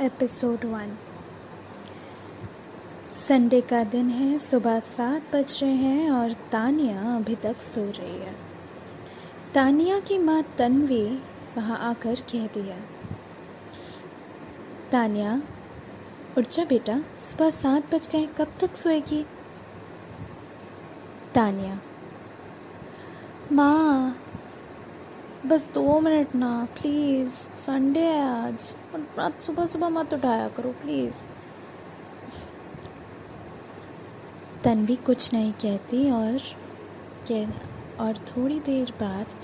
[0.00, 0.96] Episode one.
[3.12, 8.18] Sunday का दिन है, सुबह सात बज रहे हैं और तानिया अभी तक सो रही
[8.18, 8.34] है।
[9.54, 11.06] तानिया की माँ तन्वी
[11.56, 12.76] वहाँ आकर कह दिया
[14.92, 15.42] तानिया,
[16.38, 19.24] उठ जा बेटा, सुबह सात बज गए, कब तक सोएगी?
[21.34, 21.78] तानिया,
[23.52, 24.18] माँ
[25.46, 27.32] बस दो मिनट ना प्लीज़
[27.62, 31.20] संडे है आज। और रात सुबह सुबह मत उठाया करो प्लीज़
[34.64, 36.38] तन्वी कुछ नहीं कहती और
[37.30, 39.34] कह और थोड़ी देर बाद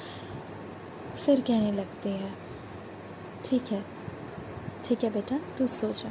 [1.16, 2.32] फिर कहने लगती है,
[3.44, 3.84] ठीक है
[4.84, 6.10] ठीक है बेटा, तू सो जा।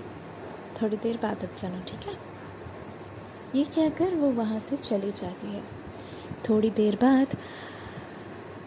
[0.81, 2.17] थोड़ी देर बाद उठ जाना, ठीक है?
[3.55, 5.63] ये कहकर वो वहाँ से चली जाती है।
[6.49, 7.37] थोड़ी देर बाद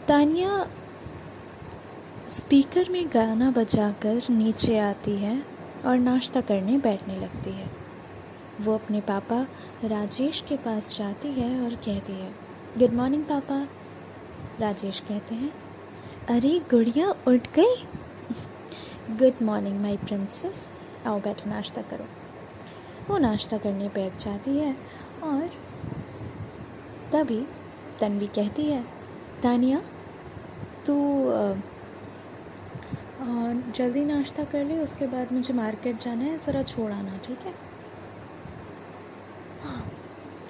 [0.08, 0.64] तानिया
[2.32, 5.44] स्पीकर में गाना बजाकर नीचे आती है
[5.86, 7.70] और नाश्ता करने बैठने लगती है।
[8.60, 9.46] वो अपने पापा
[9.84, 12.34] राजेश के पास जाती है और कहती है
[12.78, 13.68] गुड मॉर्निंग पापा,
[14.60, 15.52] राजेश कहते हैं।
[16.28, 17.74] अरे, गुड़िया उठ गई?
[19.10, 20.68] गुड मॉर्निंग माय प्रिंसेस
[21.06, 22.04] आओ बैठो, नाश्ता करो।
[23.08, 24.76] वो नाश्ता करने बैठ जाती है
[25.22, 25.50] और
[27.12, 27.46] तभी
[28.00, 28.84] तन्वी कहती है,
[29.42, 29.82] तानिया,
[30.86, 31.24] तू
[33.22, 37.38] और जल्दी नाश्ता कर ले, उसके बाद मुझे मार्केट जाना है, ज़रा छोड़ आना, ठीक
[37.38, 37.54] है?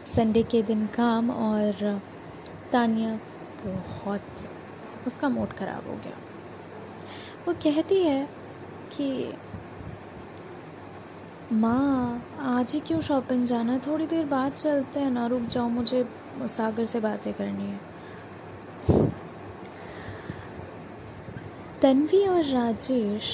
[0.06, 2.00] संडे के दिन काम और
[2.72, 3.18] तानिया
[3.66, 4.22] बहुत,
[5.06, 6.16] उसका मूड ख़राब हो गया।
[7.48, 8.28] वो कहती है
[8.92, 9.32] कि,
[11.52, 13.78] माँ, आज ही क्यों शॉपिंग जाना है?
[13.78, 16.08] थोड़ी देर बाद चलते हैं ना, रुक जाओ, मुझे
[16.42, 17.91] सागर से बातें करनी है।
[21.83, 23.28] तन्वी और राजेश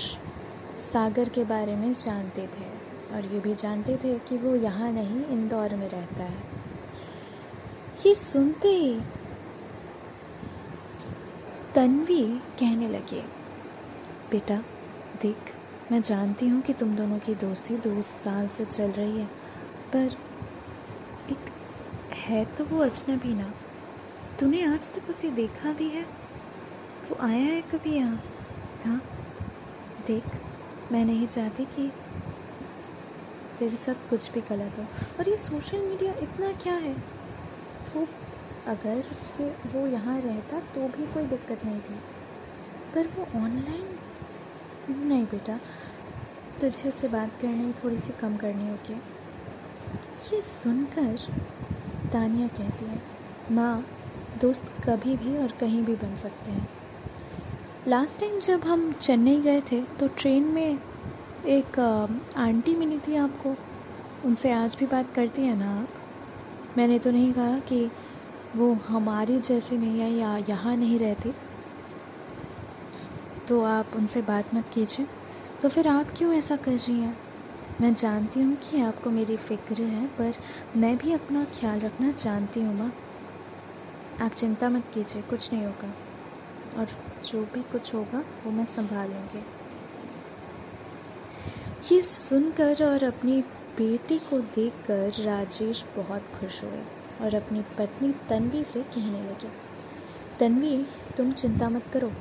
[0.82, 2.68] सागर के बारे में जानते थे
[3.14, 6.38] और ये भी जानते थे कि वो यहाँ नहीं, इंदौर में रहता है।
[8.06, 8.94] ये सुनते ही
[11.74, 12.24] तन्वी
[12.58, 13.20] कहने लगे,
[14.30, 14.56] बेटा,
[15.22, 15.52] देख,
[15.92, 19.26] मैं जानती हूँ कि तुम दोनों की दोस्ती दो साल से चल रही है,
[19.92, 20.16] पर
[21.32, 21.52] एक
[22.18, 23.52] है तो वो अजनबी ना।
[24.40, 26.06] तूने आज तक उसे देखा भी है?
[27.04, 28.20] वो आया है कभी यहाँ?
[28.88, 29.02] हाँ
[30.06, 30.24] देख,
[30.92, 31.92] मैं नहीं चाहती कि
[33.58, 34.84] तेरे साथ कुछ भी गलत हो।
[35.18, 36.92] और ये सोशल मीडिया इतना क्या है?
[37.94, 38.06] वो,
[38.66, 39.02] अगर
[39.66, 41.94] वो यहाँ रहता तो भी कोई दिक्कत नहीं थी।
[42.94, 43.98] पर वो ऑनलाइन
[45.08, 45.60] नहीं बेटा।
[46.60, 48.94] तुझे उससे बात करनी थोड़ी सी कम करनी होगी।
[50.32, 51.16] ये सुनकर
[52.12, 53.02] तानिया कहती है,
[53.50, 53.86] माँ,
[54.40, 56.68] दोस्त कभी भी और कहीं भी बन सकते हैं।
[57.86, 60.78] लास्ट टाइम जब हम चेन्नई गए थे तो ट्रेन में
[61.46, 61.78] एक
[62.36, 63.54] आंटी मिली थी आपको।
[64.24, 65.88] उनसे आज भी बात करती हैं ना आप?
[66.78, 67.90] मैंने तो नहीं कहा कि
[68.56, 71.32] वो हमारी जैसी नहीं है या यहाँ नहीं रहती।
[73.48, 75.06] तो आप उनसे बात मत कीजिए।
[75.62, 77.16] तो फिर आप क्यों ऐसा कर रही हैं?
[77.80, 80.34] मैं जानती हूँ कि आपको मेरी फ़िक्र है, पर
[80.76, 82.92] मैं भी अपना ख्याल रखना जानती हूँ, माँ।
[84.20, 85.94] आप चिंता मत कीजिए, कुछ नहीं होगा।
[86.76, 86.86] और
[87.26, 89.44] जो भी कुछ होगा, वो मैं संभाल लूँगी
[91.92, 93.42] ये सुनकर और अपनी
[93.78, 96.82] बेटी को देखकर राजेश बहुत खुश हुए
[97.20, 99.48] और अपनी पत्नी तन्वी से कहने लगे,
[100.40, 100.86] तन्वी,
[101.16, 102.12] तुम चिंता मत करो।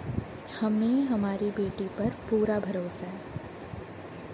[0.62, 3.22] हमें, हमारी बेटी पर पूरा भरोसा है।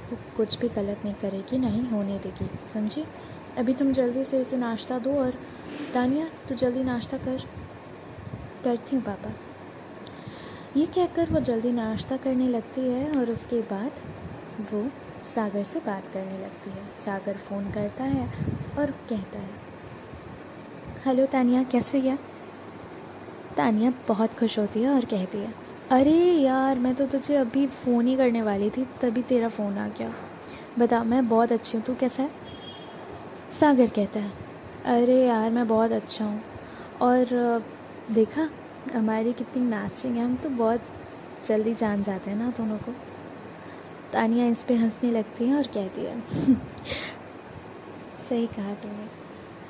[0.09, 3.05] वो कुछ भी गलत नहीं करेगी, नहीं होने देगी। समझी?
[3.57, 5.33] अभी तुम जल्दी से इसे नाश्ता दो और
[5.93, 7.43] तानिया तू जल्दी नाश्ता कर।
[8.63, 9.31] करती हूँ, पापा।
[10.77, 13.99] ये कहकर वो जल्दी नाश्ता करने लगती है और उसके बाद
[14.73, 14.85] वो
[15.23, 18.25] सागर से बात करने लगती है। सागर फ़ोन करता है
[18.79, 19.49] और कहता है,
[21.05, 22.17] हेलो तानिया, कैसे गया
[23.57, 25.53] तानिया बहुत खुश होती है और कहती है,
[25.91, 29.87] अरे यार, मैं तो तुझे अभी फ़ोन ही करने वाली थी, तभी तेरा फ़ोन आ
[29.87, 30.11] गया।
[30.79, 32.29] बता, मैं बहुत अच्छी हूँ, तू कैसा है?
[33.59, 34.31] सागर कहता है,
[34.85, 36.41] अरे यार, मैं बहुत अच्छा हूँ।
[37.01, 37.63] और,
[38.11, 38.49] देखा
[38.91, 40.81] हमारी कितनी मैचिंग है, हम तो बहुत
[41.45, 42.95] जल्दी जान जाते हैं ना दोनों को।
[44.13, 46.21] तानिया इस पर हंसने लगती है और कहती है।
[48.29, 49.22] सही कहा तुमने।